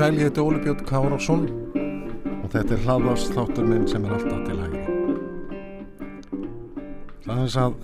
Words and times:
Sæli, 0.00 0.22
þetta 0.24 0.40
er 0.40 0.46
Óli 0.48 0.60
Björn 0.64 0.84
Kárásson 0.88 1.42
og 1.76 2.46
þetta 2.54 2.72
er 2.72 2.84
hlaðvast 2.86 3.34
þáttur 3.36 3.66
minn 3.68 3.82
sem 3.84 4.06
er 4.08 4.14
alltaf 4.16 4.38
til 4.46 4.56
hægri. 4.56 4.94
Það 7.26 7.34
er 7.34 7.42
þess 7.42 7.58
að 7.60 7.74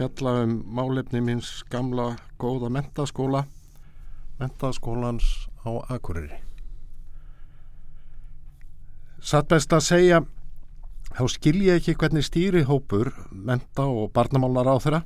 fjalla 0.00 0.34
um 0.40 0.56
málefni 0.66 1.22
minns 1.22 1.52
gamla 1.70 2.08
góða 2.42 2.72
mentaskóla, 2.74 3.44
mentaskólans 4.42 5.30
á 5.62 5.78
Akureyri. 5.94 6.42
Satt 9.22 9.46
best 9.54 9.70
að 9.70 9.88
segja, 9.92 10.22
þá 11.14 11.24
skil 11.38 11.58
ég 11.68 11.78
ekki 11.78 11.94
hvernig 12.02 12.26
stýrihópur, 12.26 13.14
menta 13.30 13.86
og 13.86 14.10
barnamálar 14.10 14.74
á 14.74 14.76
þeirra, 14.82 15.04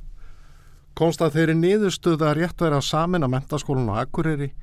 komst 0.97 1.21
að 1.21 1.37
þeirri 1.37 1.61
niðurstuða 1.61 2.33
rétt 2.33 2.57
verið 2.57 2.81
að 2.81 2.89
samin 2.89 3.21
að 3.21 3.37
mentaskólan 3.37 3.93
á 3.93 4.01
Akureyri 4.01 4.55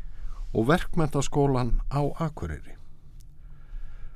og 0.55 0.69
verkmentaskólan 0.71 1.81
á 1.91 2.01
Akureyri. 2.23 2.79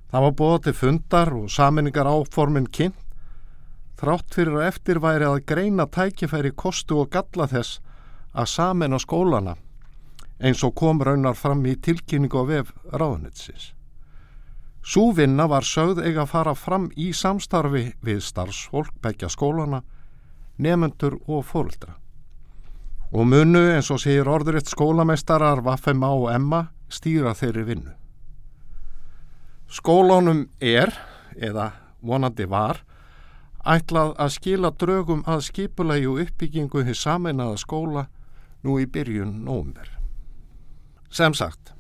Það 0.09 0.25
var 0.25 0.35
búið 0.41 0.63
til 0.65 0.77
fundar 0.79 1.35
og 1.37 1.51
saminningar 1.53 2.09
áformin 2.09 2.71
kynnt, 2.73 3.05
þrátt 3.99 4.33
fyrir 4.33 4.61
að 4.61 4.69
eftir 4.71 5.01
væri 5.03 5.27
að 5.27 5.45
greina 5.51 5.87
tækifæri 5.87 6.55
kostu 6.55 7.03
og 7.03 7.11
galla 7.13 7.49
þess 7.51 7.81
að 8.33 8.53
samina 8.55 9.01
skólana 9.03 9.59
eins 10.39 10.63
og 10.63 10.77
kom 10.79 11.03
raunar 11.03 11.35
fram 11.35 11.65
í 11.67 11.75
tilkynningu 11.83 12.39
á 12.39 12.45
vef 12.47 12.73
ráðnitsins. 12.95 13.73
Súvinna 14.83 15.49
var 15.51 15.67
sögð 15.67 16.05
eiga 16.07 16.23
að 16.23 16.33
fara 16.33 16.55
fram 16.55 16.89
í 16.97 17.11
samstarfi 17.13 17.91
við 18.01 18.23
starfsfólk 18.25 18.95
begja 19.03 19.29
skólana, 19.29 19.83
nefnendur 20.57 21.19
og 21.27 21.45
fóröldra. 21.45 21.99
Og 23.13 23.25
munu 23.25 23.63
eins 23.73 23.89
og 23.89 24.03
segir 24.03 24.29
orðuritt 24.29 24.69
skólameistarar 24.69 25.63
Vaffema 25.65 26.11
og 26.13 26.29
Emma 26.33 26.67
stýra 26.93 27.33
þeirri 27.37 27.65
vinnu. 27.65 27.95
Skólánum 29.69 30.47
er, 30.61 30.93
eða 31.37 31.71
vonandi 32.05 32.45
var, 32.49 32.83
ætlað 33.69 34.15
að 34.21 34.35
skila 34.37 34.71
draugum 34.77 35.25
að 35.29 35.45
skipulagi 35.49 36.09
og 36.09 36.21
uppbyggingu 36.25 36.85
hins 36.85 37.03
sameinaða 37.05 37.57
skóla 37.61 38.05
nú 38.65 38.79
í 38.81 38.87
byrjun 38.89 39.43
nómver. 39.45 39.89
Sem 41.09 41.33
sagt, 41.37 41.73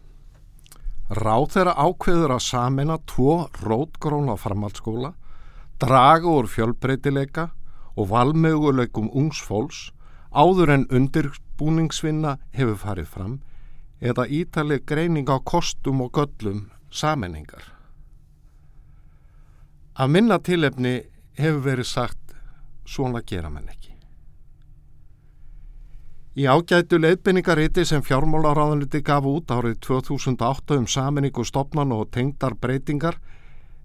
ráð 1.12 1.46
þeirra 1.54 1.76
ákveður 1.76 2.36
að 2.36 2.44
sameina 2.44 2.98
tvo 3.08 3.36
rótgróna 3.60 4.36
framhaldsskóla, 4.40 5.12
draga 5.80 6.28
úr 6.28 6.48
fjölbreytileika 6.48 7.50
og 7.98 8.08
valmöguleikum 8.12 9.08
ungsfólks 9.12 9.90
áður 10.32 10.74
en 10.74 10.86
undirbúningsvinna 10.92 12.36
hefur 12.52 12.78
farið 12.82 13.08
fram 13.12 13.36
eða 14.00 14.28
ítaleg 14.30 14.84
greining 14.86 15.28
á 15.28 15.38
kostum 15.42 16.02
og 16.04 16.12
göllum 16.12 16.68
sammenningar. 16.90 17.64
Af 19.98 20.08
minna 20.10 20.38
tilefni 20.38 21.02
hefur 21.38 21.62
verið 21.64 21.88
sagt 21.90 22.34
svona 22.86 23.22
gera 23.26 23.50
mann 23.50 23.68
ekki. 23.68 23.94
Í 26.38 26.46
ágætu 26.46 27.00
leiðbynningariti 27.02 27.82
sem 27.88 28.02
fjármálaráðanliti 28.06 29.00
gaf 29.02 29.24
út 29.26 29.50
árið 29.50 29.80
2008 29.82 30.76
um 30.78 30.86
saminningu 30.86 31.42
stopnan 31.44 31.90
og 31.96 32.12
tengdar 32.14 32.54
breytingar 32.54 33.18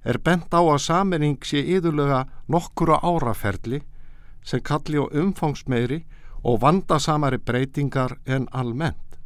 er 0.06 0.20
bent 0.20 0.54
á 0.54 0.62
að 0.62 0.84
saminning 0.86 1.40
sé 1.42 1.64
yðurlega 1.64 2.28
nokkura 2.52 3.00
áraferli 3.02 3.82
sem 4.46 4.62
kalli 4.62 5.02
á 5.02 5.06
umfangsmeiri 5.10 6.04
og 6.44 6.60
vandasamari 6.62 7.40
breytingar 7.40 8.18
en 8.26 8.48
almennt. 8.52 9.18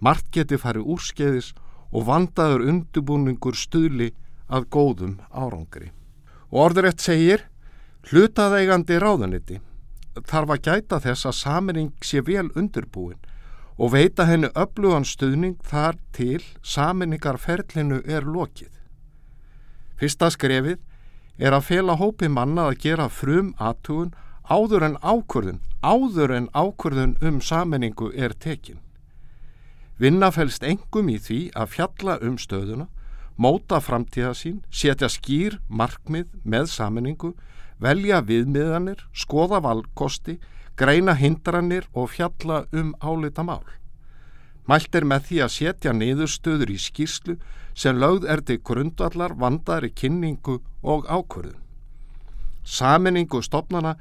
Mart 0.00 0.28
geti 0.32 0.58
farið 0.60 0.88
úrskeiðis 0.96 1.52
og 1.92 2.08
vandaður 2.08 2.66
undubúningur 2.70 3.56
stuðli 3.56 4.10
að 4.48 4.68
góðum 4.72 5.14
árangri. 5.30 5.92
Og 6.50 6.68
orðurétt 6.68 7.02
segir, 7.02 7.46
hlutaðeigandi 8.10 8.98
ráðuniti 9.02 9.60
þarf 10.24 10.54
að 10.54 10.62
gæta 10.68 11.00
þess 11.02 11.28
að 11.28 11.38
saminning 11.40 11.92
sé 12.04 12.22
vel 12.24 12.48
undirbúin 12.56 13.18
og 13.76 13.92
veita 13.92 14.24
henni 14.24 14.48
öflugan 14.56 15.04
stuðning 15.04 15.58
þar 15.66 15.98
til 16.16 16.40
saminningarferlinu 16.64 18.00
er 18.08 18.24
lokið. 18.24 18.72
Fyrsta 20.00 20.30
skrefið 20.32 20.78
er 21.36 21.52
að 21.52 21.66
fela 21.68 21.96
hópi 22.00 22.28
manna 22.32 22.70
að 22.70 22.78
gera 22.86 23.08
frum 23.12 23.52
aðtugun 23.60 24.14
áður 24.48 24.84
en 24.86 24.98
ákvörðun, 25.02 25.60
áður 25.82 26.34
en 26.34 26.48
ákvörðun 26.54 27.16
um 27.22 27.40
saminningu 27.40 28.12
er 28.14 28.34
tekin. 28.34 28.78
Vinna 29.98 30.30
fælst 30.30 30.62
engum 30.62 31.08
í 31.08 31.16
því 31.18 31.40
að 31.56 31.72
fjalla 31.72 32.18
um 32.22 32.36
stöðuna 32.38 32.88
móta 33.36 33.80
framtíða 33.80 34.32
sín, 34.36 34.60
setja 34.70 35.08
skýr 35.12 35.58
markmið 35.68 36.28
með 36.44 36.70
saminningu, 36.72 37.32
velja 37.80 38.22
viðmiðanir, 38.24 39.02
skoða 39.12 39.60
valkosti, 39.64 40.38
greina 40.76 41.16
hindranir 41.16 41.88
og 41.92 42.10
fjalla 42.14 42.64
um 42.72 42.94
álita 43.00 43.44
mál. 43.44 43.64
Mælt 44.66 44.96
er 44.98 45.04
með 45.06 45.28
því 45.28 45.42
að 45.44 45.54
setja 45.54 45.92
niðurstöður 45.94 46.72
í 46.72 46.78
skýrslu 46.80 47.36
sem 47.76 48.00
lögð 48.00 48.26
er 48.32 48.42
til 48.42 48.58
grundallar 48.64 49.36
vandari 49.38 49.92
kynningu 49.92 50.58
og 50.82 51.06
ákvörðun. 51.06 51.60
Saminningu 52.66 53.42
stopnana 53.46 53.94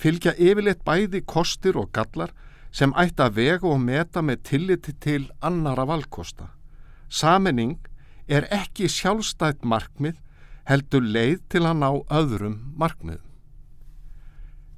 fylgja 0.00 0.32
yfirleitt 0.38 0.84
bæði 0.86 1.20
kostir 1.28 1.76
og 1.80 1.90
gallar 1.92 2.32
sem 2.72 2.94
ætti 2.98 3.24
að 3.24 3.36
vega 3.36 3.68
og 3.68 3.80
meta 3.82 4.22
með 4.22 4.42
tilliti 4.50 4.94
til 5.02 5.26
annara 5.44 5.86
valkosta. 5.90 6.52
Saminning 7.08 7.78
er 8.30 8.46
ekki 8.54 8.88
sjálfstætt 8.88 9.66
markmið 9.66 10.20
heldur 10.70 11.02
leið 11.02 11.42
til 11.50 11.64
að 11.66 11.80
ná 11.82 11.90
öðrum 12.20 12.56
markmið. 12.78 13.18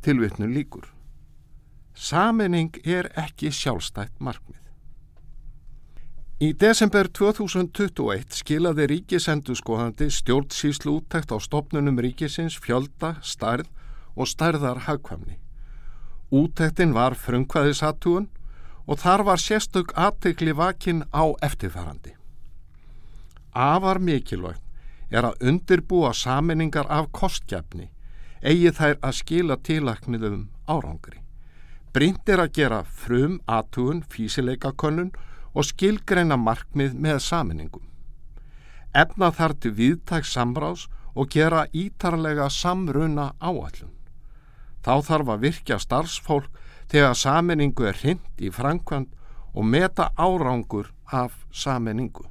Tilvittnu 0.03 0.49
líkur. 0.49 0.89
Saminning 1.95 2.73
er 2.89 3.11
ekki 3.21 3.53
sjálfstætt 3.53 4.17
markmið. 4.19 4.59
Í 6.43 6.49
desember 6.59 7.07
2021 7.07 8.33
skilaði 8.35 8.89
ríkisendurskoðandi 8.91 10.09
stjórnsýslu 10.11 10.97
úttækt 10.97 11.31
á 11.31 11.39
stopnunum 11.39 12.01
ríkisins 12.03 12.57
fjölda, 12.59 13.15
stærð 13.23 13.69
og 14.17 14.29
stærðar 14.29 14.85
hagkvæmni. 14.87 15.39
Úttæktin 16.33 16.95
var 16.95 17.15
frumkvæðisatúun 17.15 18.29
og 18.87 18.99
þar 18.99 19.25
var 19.29 19.41
sérstök 19.41 19.93
aðtegli 19.97 20.53
vakin 20.57 21.05
á 21.13 21.25
eftirfærandi. 21.43 22.15
Afar 23.53 23.99
mikilvægt 23.99 24.63
er 25.13 25.29
að 25.29 25.45
undirbúa 25.49 26.13
saminningar 26.17 26.89
af 26.89 27.11
kostgjafni, 27.13 27.91
eigi 28.43 28.73
þær 28.73 28.97
að 29.03 29.19
skila 29.19 29.57
tilakniðum 29.61 30.49
árangri. 30.67 31.21
Brynd 31.93 32.29
er 32.33 32.41
að 32.41 32.55
gera 32.57 32.81
frum, 32.85 33.41
aðtugun, 33.47 34.01
físileikakönnun 34.09 35.13
og 35.53 35.69
skilgreina 35.69 36.39
markmið 36.41 36.97
með 36.97 37.19
saminningum. 37.21 37.85
Efna 38.97 39.29
þar 39.33 39.55
til 39.61 39.75
viðtæks 39.77 40.33
samráðs 40.33 40.89
og 41.15 41.29
gera 41.29 41.67
ítarlega 41.73 42.49
samruna 42.49 43.33
áallun. 43.41 43.93
Þá 44.83 44.95
þarf 45.07 45.33
að 45.35 45.45
virkja 45.47 45.79
starfsfólk 45.79 46.61
þegar 46.91 47.17
saminningu 47.17 47.87
er 47.89 47.99
hrind 48.03 48.43
í 48.43 48.51
framkvæmt 48.53 49.15
og 49.55 49.65
meta 49.65 50.11
árangur 50.17 50.91
af 51.13 51.37
saminningu. 51.53 52.27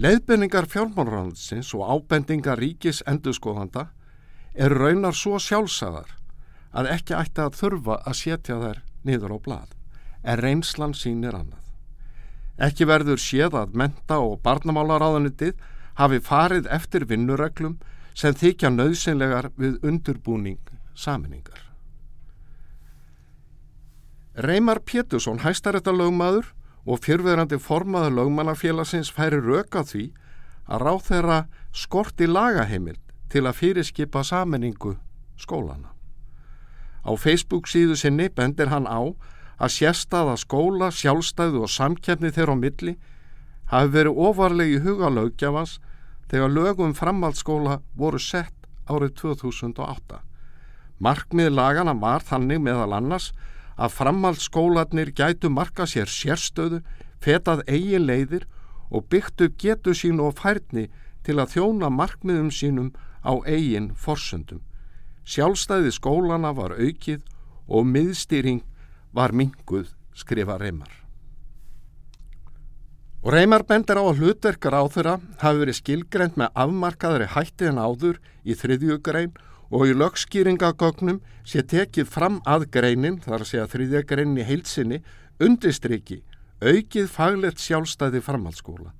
Leðbenningar 0.00 0.64
fjármálráðsins 0.70 1.74
og 1.76 1.84
ábendingar 1.84 2.56
ríkis 2.58 3.02
endurskoðanda 3.10 3.90
er 4.54 4.72
raunar 4.72 5.14
svo 5.14 5.36
sjálfsagðar 5.36 6.14
að 6.72 6.88
ekki 6.94 7.16
ætti 7.18 7.42
að 7.44 7.58
þurfa 7.58 7.98
að 8.06 8.16
setja 8.16 8.56
þær 8.62 8.80
niður 9.04 9.34
á 9.36 9.38
blad, 9.44 9.74
en 10.24 10.40
reynslan 10.40 10.94
sínir 10.96 11.36
annað. 11.36 11.60
Ekki 12.60 12.86
verður 12.88 13.20
séð 13.20 13.56
að 13.60 13.76
menta 13.82 14.20
og 14.24 14.40
barnamálaráðanitið 14.44 15.60
hafi 16.00 16.20
farið 16.24 16.68
eftir 16.72 17.06
vinnureglum 17.08 17.78
sem 18.14 18.34
þykja 18.34 18.70
nöðsynlegar 18.74 19.50
við 19.56 19.78
undurbúning 19.86 20.60
saminningar. 20.94 21.66
Reymar 24.34 24.80
Pétursson, 24.86 25.42
hæstaréttalögmaður 25.42 26.52
og 26.86 27.02
fyrverandi 27.04 27.58
formaður 27.60 28.16
lögmannafélagsins 28.20 29.10
færi 29.12 29.40
röka 29.42 29.82
því 29.84 30.10
að 30.70 30.84
ráð 30.86 31.00
þeirra 31.08 31.38
skorti 31.76 32.28
lagaheimild 32.30 33.00
til 33.30 33.44
að 33.46 33.58
fyrirskipa 33.60 34.22
saminningu 34.26 34.96
skólana. 35.38 35.92
Á 37.04 37.12
Facebook 37.16 37.68
síðu 37.68 37.96
sinni 37.96 38.28
bendir 38.28 38.70
hann 38.70 38.86
á 38.86 39.00
að 39.60 39.74
sérstaða 39.76 40.36
skóla, 40.40 40.90
sjálfstæðu 40.90 41.64
og 41.66 41.72
samkjæfni 41.72 42.32
þeirra 42.32 42.56
á 42.56 42.62
milli 42.62 42.96
hafi 43.70 43.92
verið 43.94 44.20
ofarlegi 44.28 44.80
huga 44.84 45.10
lögjafans 45.12 45.78
þegar 46.30 46.52
lögum 46.54 46.94
framhaldsskóla 46.94 47.80
voru 47.98 48.20
sett 48.22 48.54
árið 48.86 49.14
2008. 49.22 50.20
Markmið 51.00 51.50
lagana 51.56 51.94
var 51.96 52.22
þannig 52.22 52.62
meðal 52.62 52.92
annars 52.98 53.30
að 53.80 53.94
framhaldsskólanir 53.96 55.12
gætu 55.16 55.50
marka 55.50 55.86
sér 55.88 56.10
sérstöðu 56.10 56.82
fetað 57.24 57.64
eigin 57.66 58.06
leiðir 58.06 58.46
og 58.90 59.06
byggt 59.10 59.46
upp 59.46 59.58
getu 59.58 59.94
sín 59.96 60.20
og 60.20 60.36
færni 60.38 60.88
til 61.24 61.38
að 61.40 61.56
þjóna 61.56 61.90
markmiðum 61.94 62.50
sínum 62.54 62.92
á 63.24 63.32
eigin 63.46 63.90
forsöndum. 63.96 64.62
Sjálfstæði 65.24 65.92
skólana 65.94 66.54
var 66.56 66.74
aukið 66.78 67.22
og 67.68 67.86
miðstýring 67.86 68.64
var 69.14 69.32
minguð, 69.36 69.92
skrifa 70.14 70.58
Reymar. 70.58 70.99
Og 73.20 73.34
Reymar 73.34 73.66
bendir 73.68 73.98
á 74.00 74.04
að 74.08 74.22
hlutverkar 74.22 74.72
á 74.72 74.80
þeirra 74.88 75.18
hafi 75.42 75.60
verið 75.60 75.76
skilgrend 75.76 76.38
með 76.40 76.54
afmarkaðri 76.62 77.26
hætti 77.34 77.66
en 77.68 77.76
áður 77.76 78.16
í 78.48 78.56
þriðjugrein 78.56 79.34
og 79.68 79.84
í 79.84 79.96
lögskýringagögnum 80.00 81.18
sé 81.44 81.60
tekið 81.60 82.08
fram 82.08 82.38
að 82.48 82.64
greinin, 82.72 83.20
þar 83.20 83.44
að 83.44 83.50
segja 83.50 83.66
þriðjagreinin 83.74 84.40
í 84.40 84.46
heilsinni, 84.48 85.02
undistriki 85.36 86.22
aukið 86.64 87.12
faglegt 87.12 87.60
sjálfstæði 87.60 88.24
framhaldsskóla. 88.24 88.94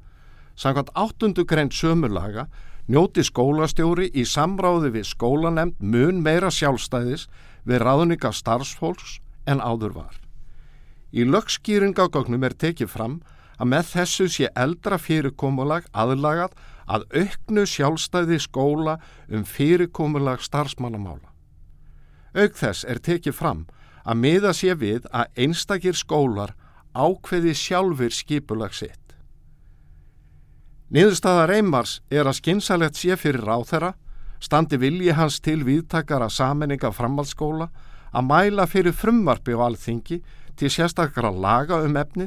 Samkvæmt 0.52 0.92
áttundu 1.00 1.46
grein 1.48 1.72
sömulaga 1.72 2.50
njóti 2.92 3.24
skólastjóri 3.24 4.12
í 4.12 4.28
samráði 4.28 4.92
við 5.00 5.08
skólanemnd 5.14 5.80
mun 5.80 6.20
meira 6.20 6.52
sjálfstæðis 6.52 7.30
við 7.64 7.84
ráðninga 7.88 8.36
starfsfólks 8.36 9.16
en 9.48 9.64
áður 9.64 9.96
var. 9.96 10.14
Í 11.08 11.24
lögskýringagögnum 11.24 12.44
er 12.44 12.60
tekið 12.68 12.92
fram 12.92 13.22
að 13.24 13.38
með 13.68 13.90
þessu 13.94 14.28
sé 14.32 14.48
eldra 14.56 14.98
fyrirkomulag 14.98 15.88
aðlagað 15.92 16.54
að 16.90 17.04
auknu 17.12 17.66
sjálfstæði 17.68 18.38
skóla 18.40 18.96
um 19.28 19.44
fyrirkomulag 19.44 20.40
starfsmannamála. 20.42 21.28
Auk 22.34 22.56
þess 22.56 22.86
er 22.86 23.02
tekið 23.02 23.36
fram 23.36 23.66
að 24.04 24.22
miða 24.22 24.54
sé 24.56 24.74
við 24.78 25.06
að 25.12 25.44
einstakir 25.44 25.98
skólar 25.98 26.54
ákveði 26.94 27.54
sjálfur 27.54 28.14
skipulag 28.14 28.74
sitt. 28.74 28.96
Niðurstaða 30.90 31.46
Reymars 31.46 32.00
er 32.10 32.26
að 32.26 32.40
skinsalegt 32.40 32.98
sé 32.98 33.14
fyrir 33.14 33.44
ráþera, 33.46 33.92
standi 34.42 34.78
vilji 34.80 35.14
hans 35.14 35.38
til 35.44 35.60
viðtakara 35.66 36.30
saminninga 36.32 36.90
framhaldsskóla 36.90 37.68
að 38.10 38.26
mæla 38.26 38.66
fyrir 38.66 38.96
frumvarfi 38.96 39.54
á 39.54 39.60
alþingi 39.68 40.18
til 40.58 40.70
sérstakara 40.72 41.30
laga 41.30 41.78
um 41.84 41.94
efni 42.00 42.26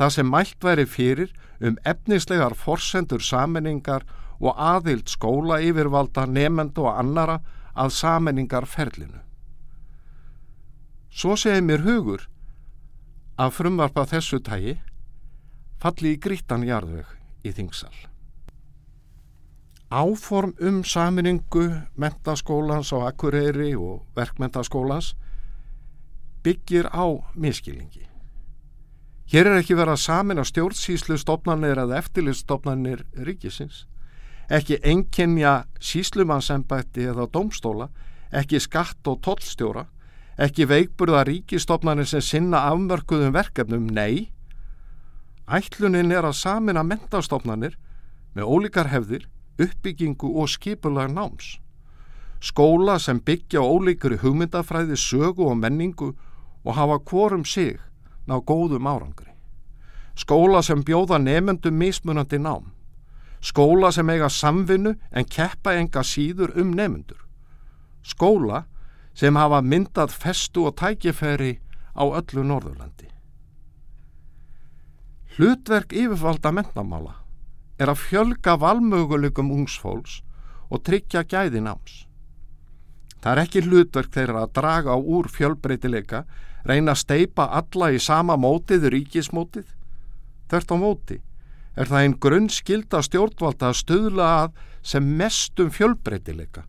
það 0.00 0.12
sem 0.14 0.30
mælt 0.32 0.64
væri 0.64 0.86
fyrir 0.88 1.32
um 1.60 1.76
efnislegar 1.84 2.54
forsendur 2.56 3.20
saminningar 3.20 4.06
og 4.40 4.56
aðild 4.56 5.10
skóla 5.12 5.58
yfirvalda 5.60 6.24
nefnendu 6.24 6.86
og 6.86 6.96
annara 7.02 7.40
að 7.76 7.92
saminningar 7.98 8.64
ferlinu. 8.64 9.20
Svo 11.12 11.36
segir 11.36 11.66
mér 11.66 11.84
hugur 11.84 12.24
að 13.36 13.52
frumvarpa 13.58 14.06
þessu 14.08 14.40
tægi 14.40 14.78
falli 15.82 16.14
í 16.14 16.20
grítan 16.22 16.64
jarðveg 16.64 17.12
í 17.44 17.52
þingsal. 17.52 17.92
Áform 19.90 20.54
um 20.64 20.84
saminningu 20.86 21.66
mentaskólans 22.00 22.94
á 22.96 23.10
Akureyri 23.10 23.74
og 23.76 24.06
verkmentaskólans 24.16 25.16
byggir 26.44 26.88
á 26.88 27.04
miskilningi. 27.34 28.09
Hér 29.30 29.46
er 29.46 29.60
ekki 29.60 29.76
verið 29.78 29.94
að 29.94 30.02
samina 30.02 30.42
stjórnsýslu 30.42 31.14
stopnarnir 31.20 31.78
eða 31.78 32.00
eftirliststopnarnir 32.00 33.04
ríkisins, 33.14 33.84
ekki 34.50 34.80
enkenja 34.82 35.68
síslumannsembætti 35.78 37.06
eða 37.12 37.28
domstóla, 37.30 37.86
ekki 38.34 38.58
skatt 38.58 39.06
og 39.06 39.20
tollstjóra, 39.22 39.84
ekki 40.34 40.66
veikburða 40.66 41.22
ríkistopnarnir 41.28 42.10
sem 42.10 42.24
sinna 42.26 42.64
afmörkuðum 42.72 43.36
verkefnum, 43.36 43.86
nei, 43.94 44.32
Ætlunin 45.50 46.12
er 46.14 46.26
að 46.28 46.36
samina 46.38 46.84
mentastofnanir 46.86 47.72
með 48.38 48.50
ólíkar 48.54 48.90
hefðir, 48.92 49.24
uppbyggingu 49.58 50.28
og 50.38 50.46
skipulag 50.52 51.10
náms. 51.10 51.56
Skóla 52.40 53.00
sem 53.02 53.18
byggja 53.18 53.62
ólíkari 53.62 54.20
hugmyndafræði, 54.22 54.94
sögu 54.94 55.48
og 55.50 55.58
menningu 55.58 56.12
og 56.62 56.76
hafa 56.78 57.00
kvorum 57.02 57.42
sig 57.44 57.80
ná 58.30 58.38
góðum 58.46 58.86
árangri. 58.86 59.34
Skóla 60.14 60.62
sem 60.62 60.84
bjóða 60.86 61.18
nefnendum 61.18 61.74
mismunandi 61.74 62.38
nám. 62.38 62.70
Skóla 63.40 63.90
sem 63.92 64.10
eiga 64.10 64.28
samvinnu 64.28 64.94
en 65.10 65.24
keppa 65.24 65.74
enga 65.74 66.04
síður 66.04 66.54
um 66.60 66.74
nefnendur. 66.76 67.18
Skóla 68.02 68.66
sem 69.14 69.36
hafa 69.36 69.60
myndað 69.62 70.14
festu 70.14 70.68
og 70.68 70.76
tækifæri 70.78 71.58
á 71.96 72.04
öllu 72.04 72.44
Norðurlandi. 72.46 73.08
Hlutverk 75.36 75.94
yfirvalda 75.96 76.52
mennamála 76.52 77.16
er 77.80 77.90
að 77.90 78.02
fjölga 78.04 78.58
valmöguleikum 78.60 79.50
ungsfólks 79.54 80.20
og 80.68 80.84
tryggja 80.84 81.24
gæði 81.24 81.62
náms. 81.64 82.04
Það 83.20 83.32
er 83.32 83.42
ekki 83.42 83.62
hlutverk 83.66 84.14
þeirra 84.14 84.44
að 84.46 84.52
draga 84.56 84.94
á 84.96 84.98
úr 84.98 85.28
fjölbreytileika, 85.28 86.24
reyna 86.64 86.94
að 86.94 87.02
steipa 87.02 87.48
alla 87.52 87.90
í 87.92 88.00
sama 88.00 88.36
mótið 88.40 88.88
ríkismótið. 88.94 89.66
Þert 90.50 90.72
á 90.72 90.76
móti 90.80 91.18
er 91.76 91.88
það 91.90 92.04
einn 92.04 92.16
grunn 92.20 92.48
skilda 92.50 93.02
stjórnvalda 93.04 93.70
að 93.70 93.80
stöðla 93.82 94.28
að 94.40 94.58
sem 94.82 95.06
mestum 95.20 95.70
fjölbreytileika, 95.72 96.64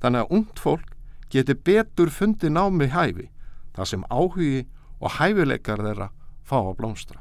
þannig 0.00 0.24
að 0.24 0.36
ungt 0.38 0.60
fólk 0.60 0.96
geti 1.30 1.54
betur 1.54 2.10
fundi 2.10 2.50
námi 2.50 2.88
hæfi, 2.90 3.28
þar 3.76 3.90
sem 3.92 4.06
áhugi 4.10 4.64
og 5.00 5.18
hæfileikar 5.20 5.84
þeirra 5.84 6.10
fá 6.42 6.58
að 6.58 6.76
blómstra. 6.80 7.20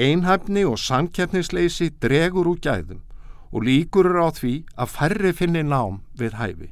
Einhæfni 0.00 0.62
og 0.64 0.78
samkeppnisleysi 0.80 1.90
dregur 2.00 2.52
úr 2.52 2.60
gæðum 2.62 3.00
og 3.50 3.64
líkur 3.66 4.08
eru 4.10 4.26
á 4.26 4.30
því 4.34 4.52
að 4.78 4.92
færri 4.94 5.32
finni 5.34 5.62
nám 5.66 6.00
við 6.18 6.36
hæfi. 6.38 6.70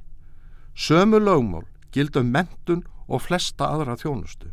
Sömu 0.74 1.18
lögmál 1.18 1.66
gildum 1.92 2.30
mentun 2.30 2.84
og 3.08 3.24
flesta 3.24 3.70
aðra 3.72 3.96
þjónustu. 3.98 4.52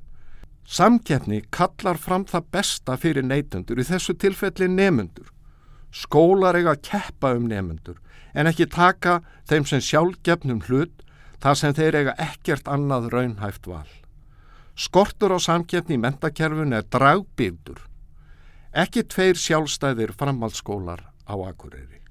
Samkeppni 0.66 1.44
kallar 1.54 2.00
fram 2.02 2.26
það 2.26 2.50
besta 2.52 2.98
fyrir 2.98 3.26
neytundur, 3.26 3.78
í 3.78 3.86
þessu 3.86 4.16
tilfelli 4.18 4.68
nefnundur. 4.72 5.30
Skólar 5.94 6.58
eiga 6.58 6.74
að 6.74 6.82
keppa 6.90 7.36
um 7.38 7.46
nefnundur 7.52 8.02
en 8.34 8.50
ekki 8.50 8.66
taka 8.68 9.20
þeim 9.48 9.68
sem 9.70 9.84
sjálfgefnum 9.84 10.64
hlut 10.66 11.06
þar 11.44 11.60
sem 11.60 11.76
þeir 11.78 12.00
eiga 12.02 12.16
ekkert 12.20 12.68
annað 12.68 13.12
raunhæft 13.14 13.70
val. 13.70 13.88
Skortur 14.76 15.38
á 15.38 15.40
samkeppni 15.40 15.96
í 15.96 16.02
mentakerfun 16.02 16.74
er 16.76 16.88
dragbyrdur 16.92 17.86
ekki 18.76 19.06
tveir 19.08 19.40
sjálfstæðir 19.40 20.12
framhaldsskólar 20.20 21.06
á 21.24 21.36
Akureyri. 21.48 22.05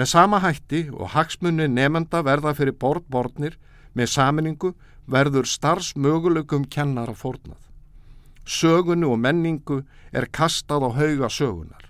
Með 0.00 0.08
sama 0.08 0.38
hætti 0.40 0.86
og 0.96 1.10
hagsmunni 1.12 1.66
nefnda 1.68 2.22
verða 2.24 2.54
fyrir 2.56 2.72
borðborðnir 2.80 3.58
með 3.92 4.06
saminningu 4.08 4.70
verður 5.12 5.44
starfsmöguleikum 5.44 6.64
kennara 6.72 7.12
fórnað. 7.12 7.60
Sögunu 8.48 9.10
og 9.12 9.20
menningu 9.20 9.82
er 10.16 10.24
kastað 10.32 10.88
á 10.88 10.90
hauga 10.96 11.28
sögunar. 11.28 11.84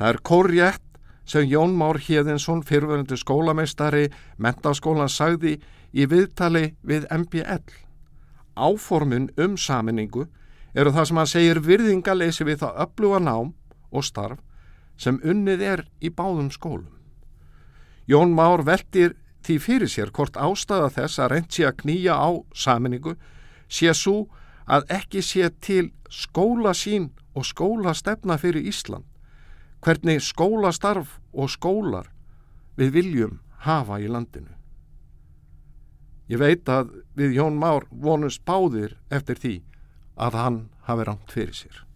Það 0.00 0.08
er 0.08 0.20
kórjætt 0.30 0.98
sem 1.28 1.44
Jón 1.52 1.76
Már 1.76 2.00
Hjeðinsson, 2.00 2.64
fyrverðandi 2.64 3.20
skólameistari, 3.20 4.08
mentaskólan 4.40 5.12
sagði 5.12 5.58
í 5.92 6.08
viðtali 6.08 6.78
við 6.80 7.04
MBL. 7.12 7.60
Áformun 8.56 9.28
um 9.36 9.60
saminningu 9.60 10.30
eru 10.72 10.96
það 10.96 11.10
sem 11.10 11.20
hann 11.20 11.34
segir 11.36 11.60
virðingaleysi 11.60 12.48
við 12.48 12.62
það 12.64 12.86
öfluga 12.88 13.20
nám 13.20 13.52
og 13.92 14.08
starf 14.14 14.40
sem 14.96 15.20
unnið 15.20 15.72
er 15.76 15.90
í 16.00 16.08
báðum 16.08 16.48
skólum. 16.48 16.97
Jón 18.08 18.32
Már 18.32 18.64
veldir 18.64 19.16
því 19.44 19.58
fyrir 19.60 19.90
sér 19.92 20.10
hvort 20.16 20.36
ástæða 20.40 20.88
þess 20.96 21.20
að 21.20 21.30
reynd 21.34 21.50
sé 21.52 21.66
að 21.68 21.78
knýja 21.82 22.14
á 22.16 22.30
saminningu 22.56 23.14
sé 23.68 23.92
svo 23.92 24.30
að 24.64 24.88
ekki 24.96 25.20
sé 25.24 25.50
til 25.60 25.90
skóla 26.08 26.72
sín 26.72 27.10
og 27.36 27.44
skólastefna 27.44 28.38
fyrir 28.40 28.64
Ísland, 28.64 29.04
hvernig 29.84 30.24
skólastarf 30.24 31.18
og 31.32 31.52
skólar 31.52 32.08
við 32.80 32.94
viljum 32.96 33.40
hafa 33.68 34.00
í 34.00 34.08
landinu. 34.08 34.56
Ég 36.28 36.40
veit 36.40 36.68
að 36.68 36.90
við 37.16 37.36
Jón 37.38 37.60
Már 37.60 37.86
vonust 37.90 38.44
báðir 38.48 38.96
eftir 39.12 39.36
því 39.36 39.54
að 40.16 40.40
hann 40.40 40.58
hafi 40.88 41.06
rámt 41.08 41.32
fyrir 41.32 41.56
sér. 41.56 41.87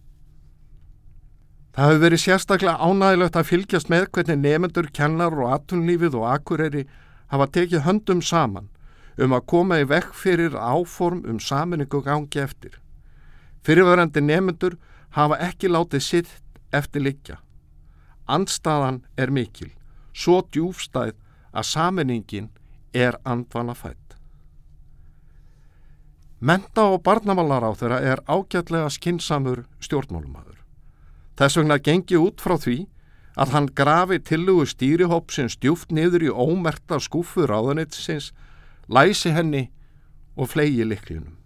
Það 1.73 1.89
hefur 1.89 2.01
verið 2.03 2.21
sérstaklega 2.21 2.85
ánægilegt 2.85 3.37
að 3.39 3.47
fylgjast 3.49 3.89
með 3.89 4.03
hvernig 4.13 4.41
nefnendur, 4.43 4.89
kennar 4.93 5.33
og 5.33 5.55
atunlífið 5.55 6.19
og 6.19 6.27
akureyri 6.29 6.83
hafa 7.33 7.47
tekið 7.49 7.85
höndum 7.87 8.21
saman 8.21 8.69
um 9.17 9.33
að 9.33 9.47
koma 9.49 9.79
í 9.81 9.87
vekk 9.89 10.13
fyrir 10.13 10.53
áform 10.53 11.23
um 11.25 11.39
saminningu 11.41 12.03
gangi 12.05 12.43
eftir. 12.43 12.77
Fyrirverandi 13.65 14.21
nefnendur 14.21 14.77
hafa 15.17 15.41
ekki 15.41 15.73
látið 15.73 16.05
sitt 16.05 16.31
eftir 16.73 17.05
likja. 17.05 17.39
Andstaðan 18.29 19.01
er 19.17 19.33
mikil, 19.33 19.71
svo 20.13 20.43
djúfstæð 20.53 21.17
að 21.53 21.69
saminningin 21.73 22.49
er 22.93 23.17
andvana 23.25 23.73
fætt. 23.73 24.17
Menta 26.39 26.85
og 26.91 27.01
barnamálar 27.01 27.65
á 27.65 27.71
þeirra 27.73 28.01
er 28.03 28.21
ágætlega 28.27 28.89
skinsamur 28.93 29.65
stjórnmálumadur. 29.81 30.62
Þess 31.37 31.57
vegna 31.59 31.79
gengi 31.81 32.17
út 32.19 32.41
frá 32.41 32.57
því 32.61 32.83
að 33.33 33.53
hann 33.55 33.69
grafi 33.73 34.19
tillugu 34.21 34.65
stýrihópsins 34.69 35.57
djúft 35.57 35.91
niður 35.91 36.27
í 36.27 36.29
ómerta 36.29 36.99
skúfu 37.01 37.47
ráðanetsins, 37.49 38.31
læsi 38.87 39.33
henni 39.33 39.69
og 40.37 40.51
flegi 40.53 40.85
liklinum. 40.85 41.39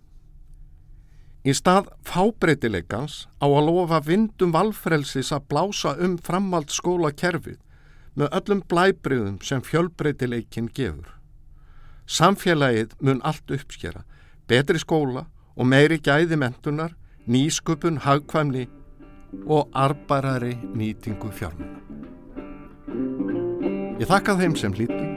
Í 1.47 1.53
stað 1.55 1.87
fábreytileikans 2.03 3.27
á 3.39 3.47
að 3.47 3.69
lofa 3.69 4.01
vindum 4.03 4.51
valfrelsis 4.51 5.31
að 5.31 5.45
blása 5.47 5.93
um 6.03 6.17
framhald 6.19 6.73
skóla 6.75 7.13
kerfið 7.15 7.61
með 8.19 8.33
öllum 8.39 8.63
blæbriðum 8.67 9.37
sem 9.45 9.63
fjölbreytileikin 9.63 10.67
gefur. 10.75 11.13
Samfélagið 12.07 12.97
mun 12.99 13.21
allt 13.23 13.51
uppskjera, 13.51 14.03
betri 14.47 14.81
skóla 14.81 15.27
og 15.55 15.69
meiri 15.71 16.01
gæði 16.03 16.35
mentunar, 16.39 16.95
nýsköpun, 17.27 18.01
hagkvæmni 18.03 18.67
og 19.47 19.69
arbarari 19.73 20.55
nýtingu 20.75 21.31
fjármuna. 21.31 21.77
Ég 23.97 24.07
þakka 24.09 24.37
þeim 24.37 24.55
sem 24.55 24.75
hlýttu 24.77 25.16